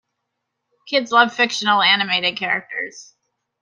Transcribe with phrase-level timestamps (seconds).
[0.87, 3.13] Kids love fictional animated characters.